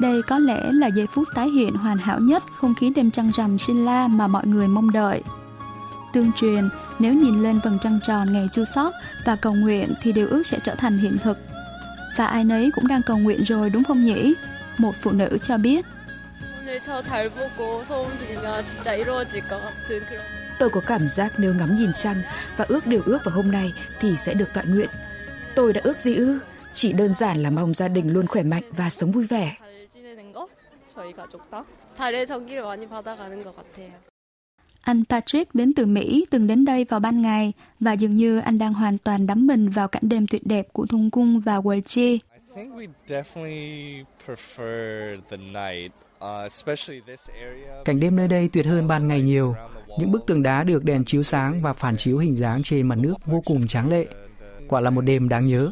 Đây 0.00 0.22
có 0.22 0.38
lẽ 0.38 0.72
là 0.72 0.86
giây 0.86 1.06
phút 1.06 1.28
tái 1.34 1.48
hiện 1.48 1.74
hoàn 1.74 1.98
hảo 1.98 2.20
nhất 2.20 2.42
không 2.56 2.74
khí 2.74 2.92
đêm 2.96 3.10
trăng 3.10 3.30
rằm 3.34 3.58
Shinla 3.58 4.08
mà 4.08 4.26
mọi 4.26 4.46
người 4.46 4.68
mong 4.68 4.90
đợi. 4.90 5.22
Tương 6.12 6.32
truyền, 6.32 6.68
nếu 7.00 7.14
nhìn 7.14 7.42
lên 7.42 7.58
vầng 7.58 7.78
trăng 7.82 7.98
tròn 8.02 8.32
ngày 8.32 8.48
chua 8.52 8.64
sót 8.64 8.92
và 9.24 9.36
cầu 9.36 9.54
nguyện 9.54 9.94
thì 10.02 10.12
điều 10.12 10.28
ước 10.28 10.46
sẽ 10.46 10.58
trở 10.64 10.74
thành 10.74 10.98
hiện 10.98 11.18
thực. 11.18 11.38
Và 12.16 12.26
ai 12.26 12.44
nấy 12.44 12.70
cũng 12.74 12.86
đang 12.86 13.02
cầu 13.02 13.18
nguyện 13.18 13.42
rồi 13.42 13.70
đúng 13.70 13.84
không 13.84 14.04
nhỉ? 14.04 14.34
Một 14.78 14.94
phụ 15.00 15.10
nữ 15.10 15.38
cho 15.42 15.58
biết. 15.58 15.84
Tôi 20.58 20.70
có 20.70 20.80
cảm 20.86 21.08
giác 21.08 21.32
nếu 21.38 21.54
ngắm 21.54 21.74
nhìn 21.78 21.92
trăng 21.92 22.22
và 22.56 22.64
ước 22.68 22.86
điều 22.86 23.02
ước 23.06 23.18
vào 23.24 23.34
hôm 23.34 23.50
nay 23.50 23.72
thì 24.00 24.16
sẽ 24.16 24.34
được 24.34 24.48
tọa 24.54 24.62
nguyện. 24.66 24.88
Tôi 25.54 25.72
đã 25.72 25.80
ước 25.84 25.98
gì 25.98 26.14
ư? 26.14 26.38
Chỉ 26.72 26.92
đơn 26.92 27.12
giản 27.12 27.42
là 27.42 27.50
mong 27.50 27.74
gia 27.74 27.88
đình 27.88 28.12
luôn 28.12 28.26
khỏe 28.26 28.42
mạnh 28.42 28.62
và 28.70 28.90
sống 28.90 29.12
vui 29.12 29.24
vẻ. 29.24 29.56
달의 31.96 32.26
전기를 32.26 32.62
많이 32.62 32.86
받아가는 32.86 33.42
것 33.42 33.56
같아요. 33.56 34.09
Anh 34.81 35.03
Patrick 35.09 35.55
đến 35.55 35.73
từ 35.73 35.85
Mỹ 35.85 36.25
từng 36.29 36.47
đến 36.47 36.65
đây 36.65 36.85
vào 36.89 36.99
ban 36.99 37.21
ngày 37.21 37.53
và 37.79 37.93
dường 37.93 38.15
như 38.15 38.39
anh 38.39 38.59
đang 38.59 38.73
hoàn 38.73 38.97
toàn 38.97 39.27
đắm 39.27 39.47
mình 39.47 39.69
vào 39.69 39.87
cảnh 39.87 40.03
đêm 40.05 40.27
tuyệt 40.27 40.41
đẹp 40.45 40.67
của 40.73 40.85
thung 40.85 41.09
cung 41.09 41.39
và 41.39 41.59
Welchi. 41.59 42.17
Uh, 46.21 47.85
cảnh 47.85 47.99
đêm 47.99 48.15
nơi 48.15 48.27
đây 48.27 48.49
tuyệt 48.53 48.65
hơn 48.65 48.87
ban 48.87 49.07
ngày 49.07 49.21
nhiều. 49.21 49.55
Những 49.99 50.11
bức 50.11 50.25
tường 50.25 50.43
đá 50.43 50.63
được 50.63 50.83
đèn 50.83 51.05
chiếu 51.05 51.23
sáng 51.23 51.61
và 51.61 51.73
phản 51.73 51.97
chiếu 51.97 52.17
hình 52.17 52.35
dáng 52.35 52.63
trên 52.63 52.87
mặt 52.87 52.97
nước 52.97 53.13
vô 53.25 53.41
cùng 53.45 53.67
tráng 53.67 53.89
lệ. 53.89 54.05
Quả 54.67 54.81
là 54.81 54.89
một 54.89 55.01
đêm 55.01 55.29
đáng 55.29 55.47
nhớ. 55.47 55.71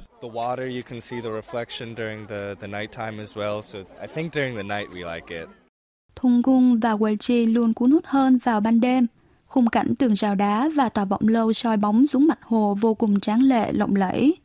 Thung 6.22 6.42
Gung 6.42 6.80
và 6.80 6.94
Welchi 6.96 7.54
luôn 7.54 7.74
cuốn 7.74 7.92
hút 7.92 8.06
hơn 8.06 8.38
vào 8.38 8.62
ban 8.62 8.80
đêm. 8.80 9.08
Khung 9.48 9.68
cảnh 9.68 9.96
tường 10.00 10.14
rào 10.16 10.36
đá 10.36 10.70
và 10.76 10.90
tòa 10.90 11.06
vọng 11.06 11.28
lâu 11.28 11.54
soi 11.54 11.78
bóng 11.78 12.08
xuống 12.08 12.28
mặt 12.28 12.40
hồ 12.42 12.78
vô 12.82 12.94
cùng 12.94 13.20
tráng 13.20 13.44
lệ, 13.44 13.72
lộng 13.72 13.96
lẫy. 13.96 14.38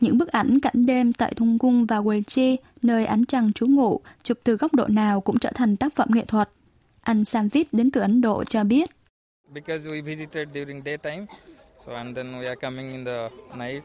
Những 0.00 0.18
bức 0.18 0.28
ảnh 0.28 0.60
cảnh 0.60 0.86
đêm 0.86 1.12
tại 1.12 1.34
thung 1.34 1.58
cung 1.58 1.86
và 1.86 2.00
Welchi, 2.00 2.56
nơi 2.82 3.06
ánh 3.06 3.24
trăng 3.24 3.52
trú 3.52 3.66
ngụ, 3.66 4.00
chụp 4.22 4.38
từ 4.44 4.56
góc 4.56 4.74
độ 4.74 4.86
nào 4.86 5.20
cũng 5.20 5.38
trở 5.38 5.50
thành 5.54 5.76
tác 5.76 5.96
phẩm 5.96 6.08
nghệ 6.12 6.24
thuật. 6.24 6.50
Anh 7.02 7.24
Samvit 7.24 7.72
đến 7.72 7.90
từ 7.90 8.00
Ấn 8.00 8.20
Độ 8.20 8.44
cho 8.44 8.64
biết. 8.64 8.90
Because 9.54 9.90
we 9.90 10.04
visited 10.04 10.48
during 10.54 10.82
daytime, 10.84 11.26
so 11.86 11.94
and 11.94 12.16
then 12.16 12.32
we 12.32 12.46
are 12.46 12.56
coming 12.62 12.92
in 12.92 13.04
the 13.04 13.28
night, 13.56 13.82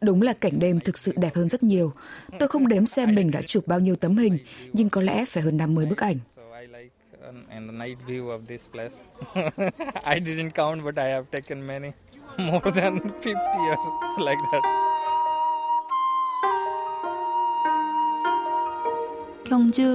Đúng 0.00 0.22
là 0.22 0.32
cảnh 0.32 0.58
đêm 0.58 0.80
thực 0.80 0.98
sự 0.98 1.12
đẹp 1.16 1.34
hơn 1.34 1.48
rất 1.48 1.62
nhiều. 1.62 1.92
Tôi 2.38 2.48
không 2.48 2.68
đếm 2.68 2.86
xem 2.86 3.14
mình 3.14 3.30
đã 3.30 3.42
chụp 3.42 3.66
bao 3.66 3.80
nhiêu 3.80 3.96
tấm 3.96 4.16
hình, 4.16 4.38
nhưng 4.72 4.88
có 4.88 5.02
lẽ 5.02 5.24
phải 5.28 5.42
hơn 5.42 5.56
50 5.56 5.86
bức 5.86 5.98
ảnh. 5.98 6.16
I 10.04 10.20
didn't 10.20 10.50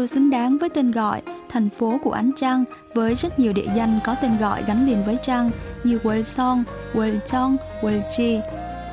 xứng 0.08 0.30
đáng 0.30 0.58
với 0.58 0.70
tên 0.70 0.92
gọi 0.92 1.22
thành 1.50 1.70
phố 1.70 2.00
của 2.04 2.12
ánh 2.12 2.32
trăng 2.36 2.64
với 2.94 3.16
rất 3.16 3.40
nhiều 3.40 3.54
địa 3.54 3.68
danh 3.76 4.00
có 4.06 4.16
tên 4.22 4.32
gọi 4.38 4.64
gắn 4.68 4.88
liền 4.88 5.04
với 5.06 5.18
trăng 5.22 5.52
như 5.84 5.98
Wolseong, 5.98 6.64
Wolchong, 6.94 7.58
Wolchi, 7.82 8.42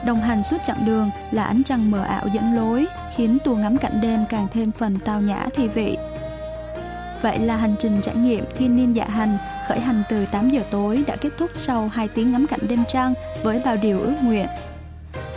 Đồng 0.05 0.21
hành 0.21 0.43
suốt 0.43 0.57
chặng 0.65 0.87
đường 0.87 1.11
là 1.31 1.45
ánh 1.45 1.63
trăng 1.63 1.91
mờ 1.91 2.03
ảo 2.03 2.27
dẫn 2.33 2.55
lối, 2.57 2.87
khiến 3.17 3.39
tour 3.45 3.59
ngắm 3.59 3.77
cảnh 3.77 4.01
đêm 4.01 4.25
càng 4.29 4.49
thêm 4.53 4.73
phần 4.73 4.99
tao 5.05 5.21
nhã 5.21 5.47
thi 5.55 5.69
vị. 5.69 5.97
Vậy 7.23 7.39
là 7.39 7.57
hành 7.57 7.75
trình 7.79 8.01
trải 8.03 8.15
nghiệm 8.15 8.45
thiên 8.57 8.77
niên 8.77 8.97
dạ 8.97 9.05
hành 9.05 9.39
khởi 9.69 9.81
hành 9.81 10.03
từ 10.09 10.27
8 10.27 10.51
giờ 10.51 10.63
tối 10.71 11.05
đã 11.07 11.17
kết 11.17 11.31
thúc 11.39 11.51
sau 11.55 11.89
2 11.89 12.09
tiếng 12.09 12.33
ngắm 12.33 12.47
cảnh 12.47 12.61
đêm 12.69 12.85
trăng 12.89 13.15
với 13.43 13.61
bao 13.65 13.77
điều 13.83 14.01
ước 14.01 14.15
nguyện. 14.23 14.47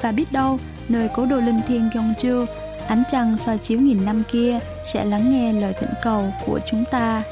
Và 0.01 0.12
biết 0.12 0.32
đâu, 0.32 0.60
nơi 0.89 1.10
cố 1.13 1.25
đô 1.25 1.39
linh 1.39 1.62
thiêng 1.68 1.89
Gyeongju 1.89 2.46
ánh 2.88 3.03
trăng 3.10 3.38
soi 3.38 3.58
chiếu 3.58 3.80
nghìn 3.80 4.06
năm 4.06 4.24
kia 4.32 4.60
sẽ 4.94 5.06
lắng 5.06 5.32
nghe 5.32 5.53
lời 5.53 5.74
thỉnh 5.80 5.94
cầu 6.01 6.34
của 6.46 6.60
chúng 6.65 6.84
ta. 6.91 7.24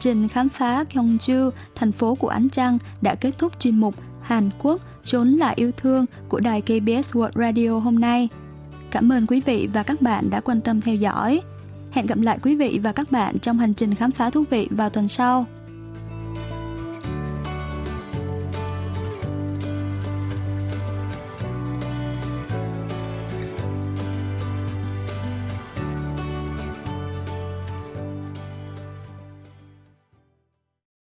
Trình 0.00 0.28
khám 0.28 0.48
phá 0.48 0.84
Gyeongju, 0.90 1.50
thành 1.74 1.92
phố 1.92 2.14
của 2.14 2.28
ánh 2.28 2.48
trăng 2.48 2.78
đã 3.00 3.14
kết 3.14 3.30
thúc 3.38 3.60
chuyên 3.60 3.80
mục 3.80 3.94
Hàn 4.22 4.50
Quốc 4.62 4.80
trốn 5.04 5.28
lại 5.28 5.54
yêu 5.56 5.70
thương 5.76 6.06
của 6.28 6.40
đài 6.40 6.60
KBS 6.60 7.16
World 7.16 7.30
Radio 7.34 7.78
hôm 7.78 8.00
nay. 8.00 8.28
Cảm 8.90 9.12
ơn 9.12 9.26
quý 9.26 9.42
vị 9.46 9.68
và 9.72 9.82
các 9.82 10.02
bạn 10.02 10.30
đã 10.30 10.40
quan 10.40 10.60
tâm 10.60 10.80
theo 10.80 10.94
dõi. 10.94 11.40
Hẹn 11.90 12.06
gặp 12.06 12.18
lại 12.18 12.38
quý 12.42 12.56
vị 12.56 12.80
và 12.82 12.92
các 12.92 13.12
bạn 13.12 13.38
trong 13.38 13.58
hành 13.58 13.74
trình 13.74 13.94
khám 13.94 14.10
phá 14.10 14.30
thú 14.30 14.44
vị 14.50 14.68
vào 14.70 14.90
tuần 14.90 15.08
sau. 15.08 15.46